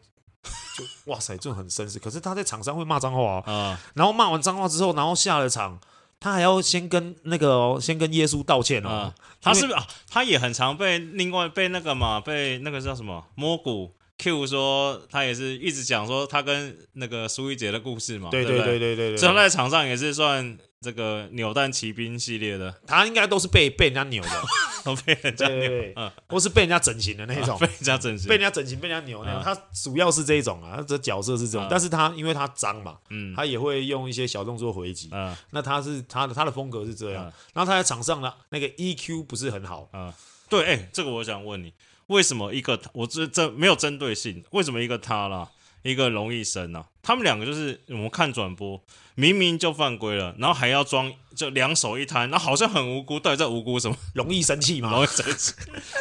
[0.76, 2.00] 就哇塞，就很绅士。
[2.00, 5.78] 可是他在场上会骂脏话啊，然后骂完脏话之后，然后下了场，
[6.18, 8.88] 他还要先跟那个、哦、先跟耶稣道歉哦。
[8.88, 9.86] 啊、他是不是啊？
[10.10, 18.30] 他也很常被另外被那个嘛，被那个叫什么摸骨 Q 说，他也是一直讲说他跟那个苏一杰的故事嘛。
[18.30, 20.58] 对对对对对对，所以他在场上也是算。
[20.82, 24.30] 这个扭蛋骑兵系列的，他应该都是被被人家扭的，
[24.84, 29.42] 都被人家扭，嗯，或是被人家整形的那种，被人家整形，被人家整形，被人家扭那种。
[29.42, 40.12] 他主要是这一种啊，他的角色是这种，但是他因为他脏嘛，嗯，他也会用一些小动作回击，嗯，那他是他的他的风格是这样，然后他在场上呢，那个 EQ 不是很好，嗯，
[40.48, 41.72] 对，哎，这个我想问你，
[42.08, 45.48] 为什么一个我这这没有针对性，为什么一个他啦，
[45.82, 46.84] 一个龙易生呢？
[47.02, 48.82] 他们两个就是我们看转播。
[49.14, 53.20] 明明就犯规了，然后还要装，就两手一摊，那好像很无辜。
[53.20, 53.94] 到底在无辜什么？
[54.14, 54.88] 容易生气吗？
[54.94, 55.52] 容易生气。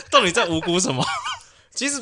[0.09, 1.05] 到底在无辜什么？
[1.73, 2.01] 其实，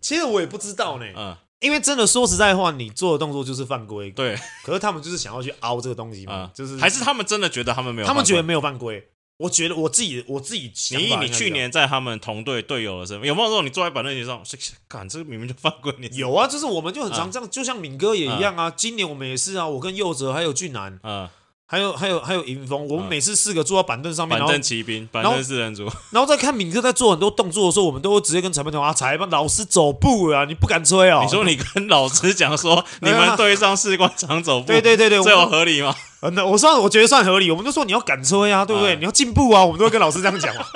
[0.00, 1.06] 其实我也不知道呢。
[1.14, 4.10] 嗯，因为真的说实在话，你做的动作就是犯规。
[4.10, 4.36] 对。
[4.64, 8.08] 可是他们就是想要去凹这个东西嘛，嗯、就是还是他们真的觉得他们没有？
[8.08, 9.08] 他们觉得没有犯规。
[9.38, 14.42] 我觉得我自己我自己，你你去年在他们同队队友的时候，有没有说你坐在板凳席上，
[14.88, 15.94] 干这个明明就犯规？
[15.98, 18.70] 你有啊，就是我们就很常这样，就像敏哥也一样啊。
[18.70, 21.28] 今年我们也是啊，我跟佑哲还有俊南，嗯。
[21.70, 31.20] 还有还有还有迎风，我们每次四个坐到板凳上面，板凳骑兵，板凳四人组， 然后再看敏哥在做很多动作的时候，我们都会直接跟裁判讲啊，裁判老师走步啊，你不敢吹哦。
[31.22, 35.94] 你说你跟老师讲说， 你们队上士官长走步，对对对对，这有合理吗？
[36.22, 38.96] 嗯，那我算我觉得算合理，我们就说你要敢吹啊，对不对？
[38.96, 40.66] 你要进步啊，我们都会跟老师这样讲啊。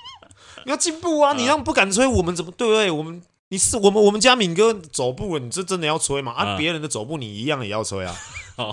[0.64, 2.90] 你要进步啊，你让不敢吹，我们怎么对不对？
[2.90, 6.32] 我们你是我们我们家敏哥走步，你这真的要吹吗？
[6.32, 8.16] 啊，别人的走步你一样也要吹啊。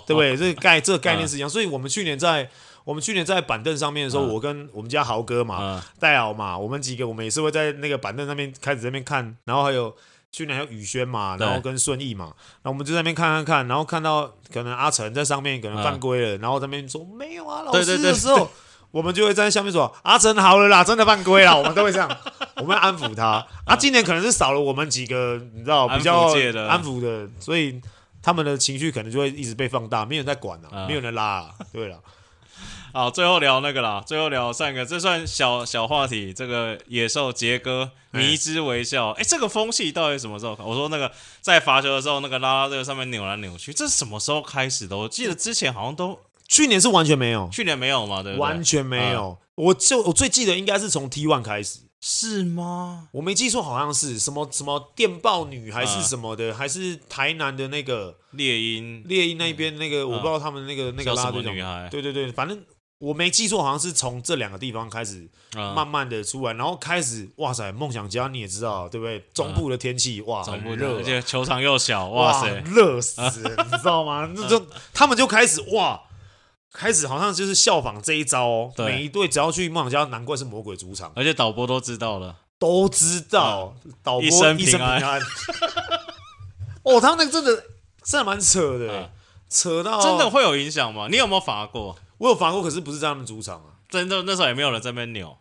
[0.06, 0.36] 对不对？
[0.36, 2.50] 这个概这个概念是一样，所以我们去年在
[2.84, 9.95] 我们去年在板凳上面的时候，我跟我们家豪哥嘛、戴敖嘛，我们几个我们也是会在那个板凳上面开始在那边看，然后还有
[10.32, 12.26] 去年还有宇轩嘛，然后跟顺义嘛，
[12.62, 18.50] 然后我们就在那边看看看，然后看到可能阿成在上面可能犯规了，然后在那边说没有啊，老师的时候，
[18.91, 22.17] 我们就会在下面说阿成好了啦，真的犯规了，我们都会这样，
[22.58, 23.43] 我们安抚他。
[23.65, 26.28] 啊，今年可能是少了我们几个，你知道比较
[26.67, 27.82] 安抚的，所以。
[28.25, 31.51] 他们的情绪可能就会一直被放大，没有人在管了、啊，嗯、没有人拉、啊。
[31.71, 31.99] 对了，
[32.91, 36.33] 好，最后聊那个啦，最后聊上一个，这算小小话题。
[36.33, 40.57] 这个野兽杰哥迷之微笑，哎、欸欸，这个风气到底什么时候？
[40.65, 44.97] 我说那个在罚球的时候，那个拉拉队上面扭来扭去，这是什么时候开始的？
[44.97, 48.23] 我记得之前好像都去年是完全没有，去年没有嘛？
[48.23, 48.41] 对不对？
[48.41, 49.38] 完全没有。
[49.39, 51.81] 嗯、我就我最记得应该是从 T one 开始。
[52.01, 53.08] 是吗？
[53.13, 61.88] 我没记错，好像是什么什么电报女还是什么的，还是台南的那个猎鹰猎鹰那边那个，我不知道他们那个那个拉队女孩。
[61.89, 62.63] 对对对，反正
[62.99, 69.23] 我没记错，好像是从这两个地方开始慢慢的出来，然后开始哇塞，梦想家你也知道对不对？
[69.34, 74.31] 中部的天气哇很热，而且球场又小，哇塞，热死，你知道吗？
[74.36, 75.99] 那就他们就开始哇。
[76.75, 84.99] 开始好像就是效仿这一招哦，对每一队只要去梦想家，难怪是魔鬼主场，而且导播都知道了，都知道，嗯、导播一生平安。
[84.99, 85.21] 平安
[86.83, 87.63] 哦，他们那个真的
[88.03, 89.09] 真的蛮扯的，嗯、
[89.49, 91.07] 扯到真的会有影响吗？
[91.09, 91.97] 你有没有罚过？
[92.17, 95.38] 我有罚过，可是不是在他们主场啊，真的那时候也没有人在那边扭。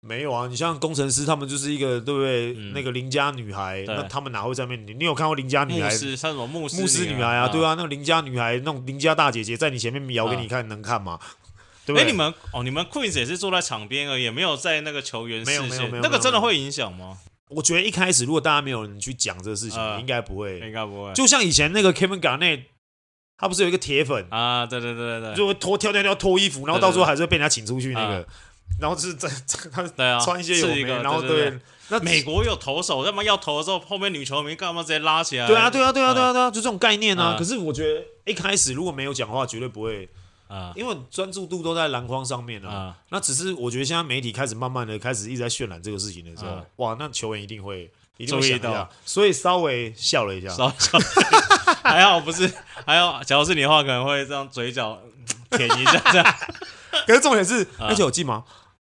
[0.00, 2.54] 没有啊，你像工程师他们就是一个对不对？
[2.72, 4.86] 那个邻家女孩，那他们哪会在那边？
[4.86, 5.90] 你你有看过邻家女孩？
[5.90, 6.80] 牧师，像什么牧师？
[6.80, 11.18] 牧师女孩啊，对啊，那个邻家女孩，那种邻家大姐姐在你前面摇给你看，能看吗？
[11.84, 17.16] 对不你们哦，你们 Queens 也是坐在场边而已，也没有在那个球员视线，那个真的会影响吗？
[17.48, 21.12] 我觉得一开始如果大家没有人去讲这个事情，应该不会，应该不会。
[21.14, 22.64] 就像以前那个 Kevin Garnett，
[23.38, 24.66] 他不是有一个铁粉啊？
[24.66, 28.28] 对对对对对，就会脱跳跳跳脱衣服，然后到时候还是会被人家请出去那个。
[28.80, 29.28] 然后就是在
[29.72, 29.82] 他
[30.20, 35.46] 穿一些有的，然后对，那美国有投手，要么要投的时候，后面女球迷干嘛直接拉起来？
[35.46, 37.34] 对啊，对啊，对啊，对啊，对啊，就这种概念啊。
[37.38, 40.08] 可是我觉得一开始如果没有讲的话，绝对不会
[40.46, 42.94] 啊，因为专注度都在篮筐上面啊。
[43.08, 50.54] 那只是我觉得现在媒体开始慢慢的开始一直在渲染这个事情的时候，哇，那球员一定会一定会到，所以稍微笑了一下，
[51.82, 52.48] 还好不是，
[52.86, 55.00] 还好，假如是你的话，可能会这样嘴角。
[55.50, 56.36] 舔一下这样。
[57.06, 58.44] 可是重点是，而且有进吗？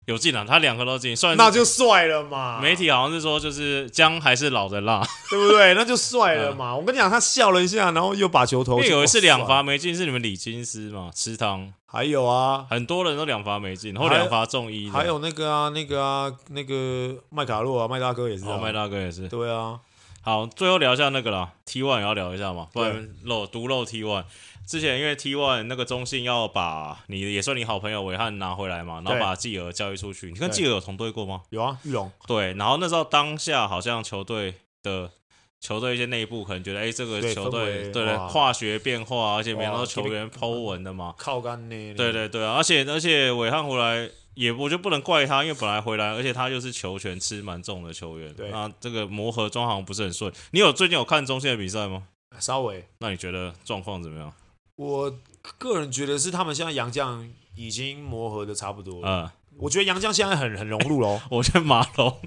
[0.05, 2.59] 有进啊，他两个都进，算那就帅了嘛。
[2.61, 5.01] 媒体好像是说，就是姜还是老的辣，
[5.31, 5.73] 对不对？
[5.79, 6.75] 那就帅了嘛。
[6.75, 8.79] 我跟你讲，他笑了一下，然后又把球投。
[8.79, 11.09] 因为有一次两罚没进，是你们李金斯嘛？
[11.15, 14.89] 池塘还有啊，很多人都两罚没进，然后两罚中一。
[14.89, 18.43] 还有那个啊，那个啊，那个麦卡洛啊，麦大哥也是。
[18.43, 19.29] 哦，麦大哥也是。
[19.29, 19.79] 对啊。
[20.25, 24.23] 好，最后聊一下那个啦，T One 也要聊一下嘛，不然漏独漏 T One。
[24.65, 30.31] 之前因为 T One 那个中信要把你也算你好朋友韦汉拿回来嘛，然后把季尔交易出去。
[30.31, 31.41] 你跟季尔有同队过吗？
[31.49, 32.09] 有啊，玉龙。
[32.25, 35.11] 对，然后那时候当下好像球队的
[35.59, 41.93] 球队一些内部可能觉得，哎，这个球队对对化学变化，而且没想到球员 Po 文的嘛，靠干呢。
[41.95, 50.31] 对对对，而且而且韦汉回来也我就不能怪他，因为本来回来，而且他就是球权吃蛮重的球员，对那这个磨合状况不是很顺。
[50.51, 52.07] 你有最近有看中线的比赛吗？
[52.39, 52.87] 稍微。
[52.99, 54.33] 那你觉得状况怎么样？
[54.75, 55.19] 我
[55.59, 59.07] 个人觉得是他们现在杨将已经磨合的差不多了。
[59.07, 61.21] 嗯，我觉得杨绛现在很很融入喽。
[61.31, 62.19] 我觉得马龙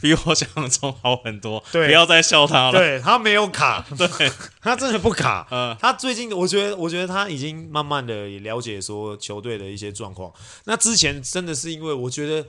[0.00, 1.62] 比我想象中好很多。
[1.72, 2.72] 对，不要再笑他了。
[2.72, 4.08] 对，他没有卡，对
[4.60, 5.46] 他真的不卡。
[5.52, 10.32] 嗯，他最近我觉得，我觉得他已经慢慢的也了解说球队的一些状况。
[10.64, 12.48] 那之前真的是因为我觉得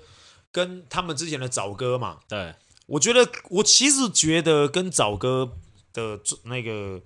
[0.52, 2.54] 跟他们之前的早哥嘛，对，
[2.86, 5.54] 我觉得我其实觉得跟早哥
[5.94, 7.02] 的那个。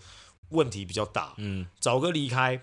[0.54, 2.62] 问题比较大，嗯，早哥离开，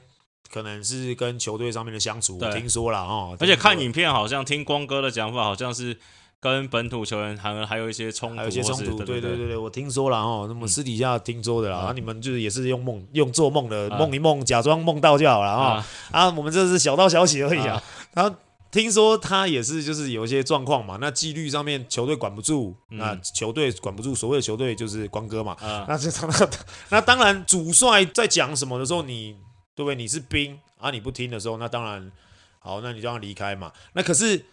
[0.53, 5.97] 可能是跟球队上面的相处，我听说了哦，而且看影片好像听光哥的讲法，好像是
[6.41, 17.83] 跟本土球员还还有一些冲突，还有一些冲突，对对对对，我听说了哦，那么私底下听说的啦，啊你们就是也是用梦用做梦的梦一梦，假装梦到就好了啊，啊，我们这是小道消息而已啊，
[18.15, 18.35] 然后。
[18.71, 20.99] 听说他也是，就是有一些状况嘛。
[21.01, 25.57] 那纪律上面球队管不住，那球队管不住，所谓的球队就是光哥嘛。
[25.89, 26.51] 那这那
[26.91, 29.35] 那当然，主帅在讲什么的时候，你
[29.79, 29.95] 对不对？
[29.95, 32.11] 你是兵啊，你不听的时候，那当然
[32.59, 33.73] 好，那你就要离开嘛。
[33.93, 34.45] 那可是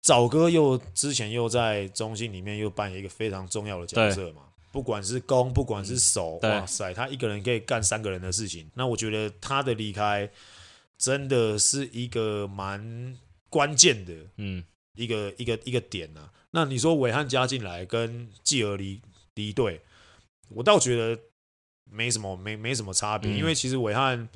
[0.00, 4.42] 早哥又之前又在中信里面又扮演一个非常重要的角色嘛。
[4.72, 8.68] 不管是攻，不管是守，哇塞，他一个人可以干三个人的事情。
[8.74, 10.28] 那我觉得他的离开
[10.98, 13.16] 真的是一个蛮。
[13.52, 14.64] 关键的，嗯，
[14.94, 16.32] 一个一个一个点啊。
[16.52, 18.98] 那你说伟汉加进来跟继而离
[19.34, 19.82] 离队，
[20.48, 21.20] 我倒觉得
[21.84, 23.30] 没什么，没没什么差别。
[23.30, 24.26] 嗯、因为其实韦翰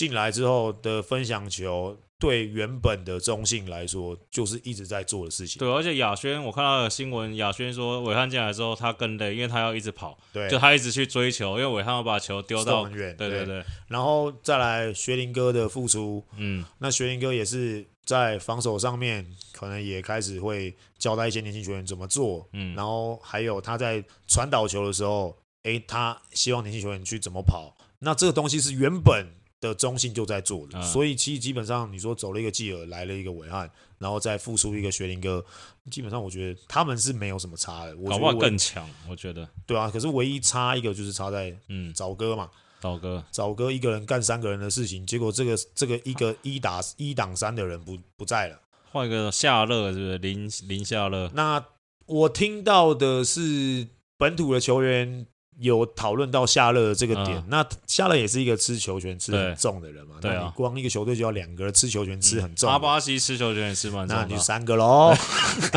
[0.00, 1.98] 进来之后的分享球。
[2.20, 5.58] 对原本的中信来说，就是一直在做的事情。
[5.58, 13.16] 对，而且亚轩，我看到的新闻，亚轩说伟汉进来之后，他更累，因为他要一直跑，对，就他一直去追球，因为伟汉要把球丢到很远。
[13.16, 29.39] 对对对，对，然后再来学林哥的付出，嗯，那学林哥也是在防守上面，可能也开始会交代一些年轻球员怎么做，嗯，然后还有他在传导球的时候，诶，他希望年轻球员去怎么跑，那这个东西是原本。
[29.60, 35.44] 的中信就在做了，嗯、所以其实基本上你说走了一个继尔，来了一个韦翰，然后再复出一个学林哥，
[35.90, 37.94] 基本上我觉得他们是没有什么差的。
[37.98, 39.46] 我搞不好更强，我觉得。
[39.66, 42.48] 对啊，可是唯一差一个就是差在嗯早哥嘛，
[42.80, 48.58] 早哥早哥一个人干三个人的事情，结果这个这个一个一打一挡三的人不不在了，
[48.90, 51.30] 换一个夏乐是不是林林夏乐？
[51.34, 51.62] 那
[52.06, 55.26] 我听到的是本土的球员。
[55.60, 60.16] 有讨论到夏乐这个点，嗯、那夏勒也是一个吃球权吃很重的人嘛？
[60.18, 62.72] 对，那你光一个球队就要两个人吃球权吃很重，嗯。
[62.72, 65.14] 阿巴西吃球权也是蛮重，那你三个喽。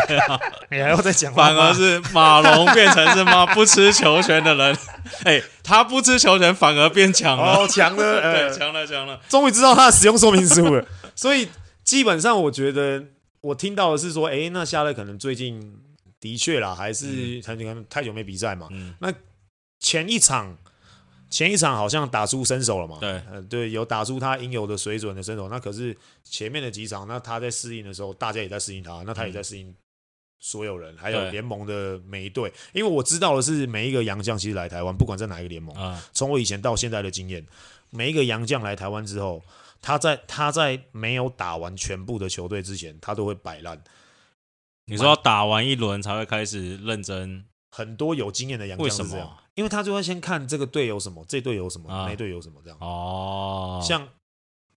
[0.07, 0.39] 对啊，
[0.71, 1.33] 你还要再讲？
[1.33, 3.45] 反而是马龙变成是吗？
[3.53, 4.77] 不吃球权的人，
[5.25, 9.19] 哎、欸，他不吃球权反而变强了，哦，强了， 呃、对，强了，强了。
[9.27, 10.85] 终于知道他的使用说明书了。
[11.13, 11.49] 所以
[11.83, 13.03] 基本上，我觉得
[13.41, 15.77] 我听到的是说，哎、欸，那夏勒可能最近
[16.21, 19.13] 的确啦，还是他可能太久没比赛嘛，嗯、那。
[19.83, 20.57] 前一场，
[21.29, 22.97] 前一场好像打出身手了嘛？
[23.01, 25.49] 对，呃，对，有打出他应有的水准的身手。
[25.49, 29.75] 那可是前面的几场，那他在适应的时候，大家也在适应他，那他也在适应
[30.39, 32.51] 所有人，嗯、还有联盟的每一队。
[32.71, 35.75] 因为我知道的是，每一个洋将其实来台湾，不管在哪一个联盟，
[36.13, 37.45] 从、嗯、我以前到现在的经验，
[37.89, 39.43] 每一个洋将来台湾之后，
[39.81, 43.83] 他在他在没有打完全部的球队之前，他都会摆烂。
[44.85, 47.43] 你说要打完一轮才会开始认真？
[47.71, 49.37] 很多有经验的洋将是这样。
[49.55, 52.77] 因为他就会先看这个队有什么，这队有什么，那队有什么这样。
[52.79, 54.07] 哦，像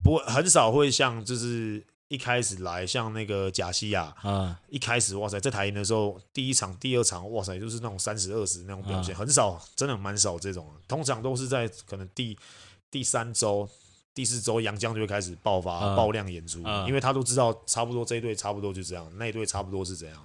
[0.03, 10.71] 不很少会像就是一开始来像那个贾西亚，嗯，一开始哇塞，在台银的时候，第一场、第二场哇塞，就是那种三十二十那种表现，很少，真的蛮少这种。
[10.87, 12.39] 通常都是在可能第
[12.91, 13.69] 第三周
[14.17, 20.17] 第四周洋江就会开始爆发、嗯、爆量演出，嗯、因为他都知道差不多这一队差不多就这样，那一队差不多是这样。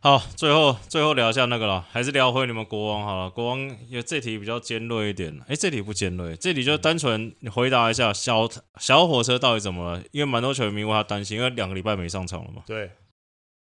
[0.00, 3.30] 好，最后最后聊一下那个了，还是聊回你们国王好了。
[3.30, 8.48] 国王有这题比较尖锐一点，哎，这题不尖锐，这题就单纯你回答一下小
[8.80, 10.02] 小火车到底怎么了？
[10.10, 12.64] 因为蛮多球迷为他担心，因为两个礼拜没上场了嘛。
[12.66, 12.90] 对，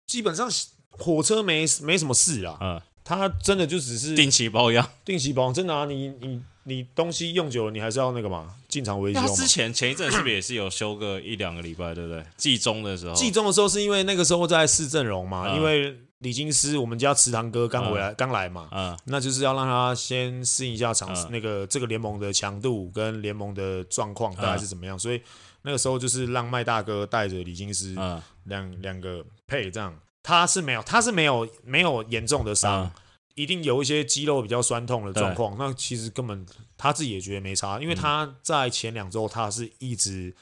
[0.05, 0.47] 基本上
[0.91, 6.41] 火车没没什么事啊，嗯，他真的就只是定期保养，定期保养，真的啊，你你。
[6.66, 9.20] 你东西用久了，你还是要那个嘛，进场维修。
[9.20, 12.24] 他之前前一阵是不是也是有休个一两个礼拜，对不对？
[12.38, 25.20] 季中的时候，季中的时候是因为那个时候在试阵容嘛，嗯、因为李金斯我们家池塘哥刚回来，刚、嗯、来嘛，嗯，那就是要让他先适应一下场，嗯、那个这个联盟的强度跟联盟的状况大概是怎么样，嗯、所以
[25.64, 27.95] 那个时候就是让麦大哥带着李金斯
[28.43, 32.84] 两两、嗯、个配这样，他是没有，他是没有没有严重的伤。
[32.84, 32.91] 嗯
[33.34, 36.45] 一定有一些肌肉比较酸痛的状况，那其实根本
[36.78, 40.36] 他自己也觉得没差，因为他在前两周他是一直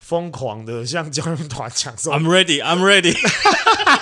[0.00, 3.16] 疯狂的向教练团讲说 I'm ready, I'm ready，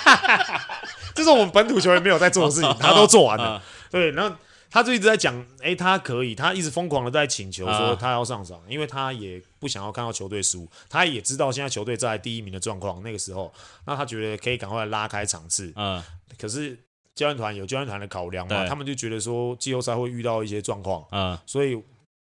[1.13, 3.61] 这是我们本土球员没有在做的事情， 他都做完了。
[3.91, 4.35] 对，然后
[4.69, 13.53] 他就一直在讲，哎、欸，他可以，他一直疯狂的在请求说他要上场，因为他也不想要看到球队输，他也知道现在球队在第一名的状况，那个时候，
[13.85, 15.73] 那他觉得可以赶快拉开场次。
[15.75, 16.03] 嗯，
[16.37, 16.77] 可是。
[17.15, 18.65] 教练团有教练团的考量嘛？
[18.65, 21.77] 他们就觉得说季后赛会遇到一些状况，嗯，所以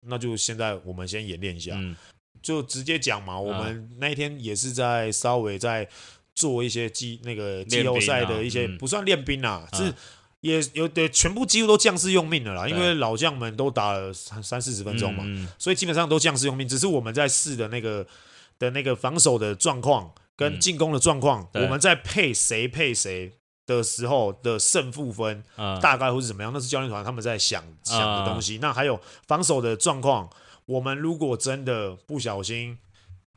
[0.02, 1.96] 那就现在我们先演练一下，嗯，
[2.44, 3.40] 就直接讲嘛。
[3.40, 5.90] 我们那一天也是在稍微在
[6.36, 9.92] 做一些季那个季后赛的一些不算练兵啊，是
[10.44, 15.24] 也有的全部几乎都将士用命了啦，因为老将们都打了三三四十分钟嘛，
[15.58, 16.68] 所以基本上都将士用命。
[16.68, 18.06] 只是我们在试的那个
[18.60, 23.34] 的那个防守的状况跟进攻的状况，我们在配谁配谁。
[23.66, 25.42] 的时候的胜负分，
[25.82, 26.52] 大概会是怎么样？
[26.54, 28.60] 那是教练团他们在想想的东西。
[28.62, 30.30] 那还有防守的状况，
[30.66, 32.78] 我们如果真的不小心，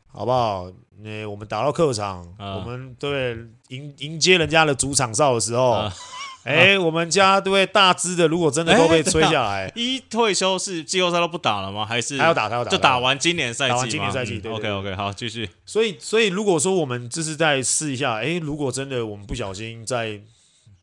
[0.09, 0.69] 好不好？
[0.99, 3.39] 那我们打到客场，我们对
[3.69, 5.89] 迎迎接人家的主场哨的时候。
[6.47, 11.85] 哎、欸，我们家对大支的，如果真的都被吹下来，一退休是季后赛都不打了吗？
[11.85, 12.49] 还是还要打？
[12.49, 12.71] 还要打？
[12.71, 14.39] 就打完今年赛季，打完今年赛季。
[14.39, 15.51] 对，，OK OK，好，继续。
[15.65, 20.21] 所以，所以如果说我们这是在试一下，哎、欸，如果真的我们不小心在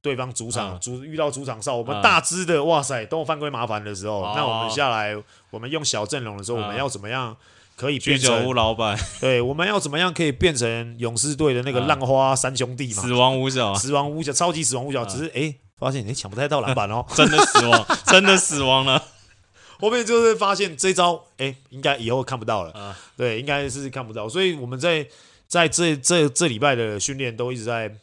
[0.02, 5.16] 对方主场主、嗯、遇到主场哨，我们大支的，哇塞，等我犯规麻烦的时候，嗯、那我们下来，
[5.50, 7.38] 我们用小阵容的时候，我们要怎么样？
[7.76, 13.02] 可以变成屋老板， 对，我们要怎么样可以变成勇士队的那个浪花三兄弟嘛？
[13.02, 19.04] 死亡五小，死亡五小，超级死亡五小，只是哎、欸，发现你抢不太到篮板哦， 真的死亡， 真的死亡了。
[19.80, 22.96] 后面就是发现这招，哎、欸，应该以后看不到了。
[23.18, 24.30] 对，应该是看不到。
[24.30, 25.06] 所以我们在
[25.48, 27.94] 在这这这礼拜的训练都一直在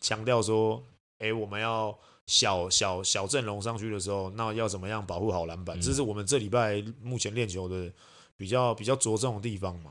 [0.00, 0.82] 强调说，
[1.18, 1.94] 哎、欸，我们要
[2.26, 5.78] 小小小阵容上去的时候，那要怎么样保护好篮板？
[5.80, 7.90] 这是我们这礼拜目前练球的。
[8.36, 9.90] 比较比较着重的地方嘛，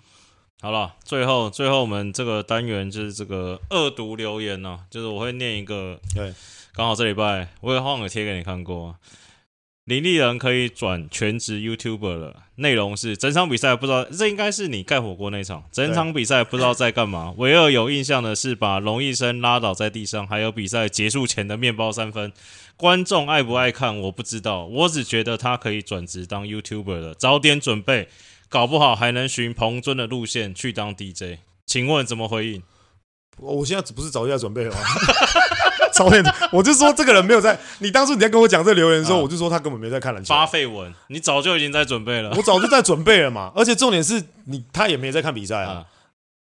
[0.61, 6.33] 好了，最后最后我们这个单元就是这个恶毒留言呢、啊，就是我会念一个，对，
[6.73, 8.95] 刚好这礼拜我也好像有贴给你看过，
[9.85, 22.31] 林立人可以转全职 YouTuber 了，内容是整场比赛不知道，这应该是你盖火锅那场，整场比赛不知道在干嘛， 唯二有印象的是把龙医生拉倒在地上，还有比赛结束前的面包三分。
[22.77, 28.09] 观众爱不爱看我不知道，我只觉得他可以转职当 YouTuber 了，早点准备。
[28.49, 32.63] 搞不好还能循彭尊的路线去当 DJ，请问怎么回应？
[33.37, 34.79] 我现在不是早就在准备了吗？
[35.91, 37.57] 早点，我就说这个人没有在。
[37.79, 40.33] 你当初你在跟我讲这个留言的时候，啊、我就说他根本没在看篮球。
[40.33, 42.33] 发废文，你早就已经在准备了。
[42.35, 45.85] 我早就在准备了嘛，而且重点是你他也没在看比赛啊，啊。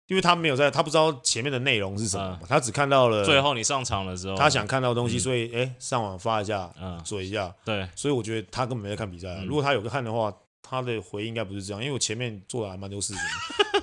[0.07, 10.33] 因为他没有在，他不知道前面的内容是什么，啊、他只看到了最后你上场的时候，他想看到的东西，嗯、所以哎、欸，上网发一下，嗯、啊，说一下，对，所以我觉得他根本没在看比赛、如果他有个看的话。
[10.61, 13.21] 他的回应应该不是这样，因为我前面做了还蛮多事情。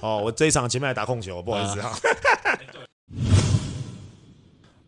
[0.01, 1.93] 哦，我这一场前面还打控球，不好意思啊。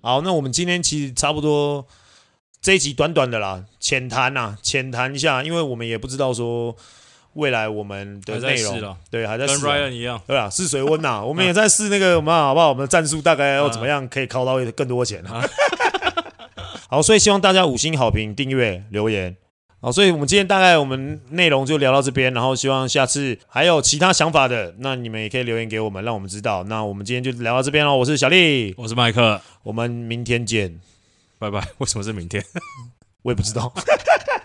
[0.03, 1.87] 好，那我们今天其实差不多
[2.63, 6.75] 这一集短短的啦，浅谈呐，浅谈一下，因为我们也不知道说
[7.35, 10.49] 未来我们的内容，对，还在试、啊、跟 Ryan 一样，对吧？
[10.49, 12.71] 试水温呐， 我们也在试那个我们好不好？
[12.71, 15.45] 我们的战术大概要怎么样可以靠到更多钱啊？
[16.89, 19.37] 好，所以希望大家五星好评、订阅、留言。
[19.83, 26.63] 好，所以我们今天大概我们内容就聊到这边，然后希望下次还有其他想法的，那你们也可以留言给我们，让我们知道。
[26.65, 27.97] 那我们今天就聊到这边喽。
[27.97, 30.79] 我是小丽，我是麦克，我们明天见，
[31.39, 31.67] 拜拜。
[31.79, 32.45] 为什么是明天？
[33.23, 33.73] 我也不知道。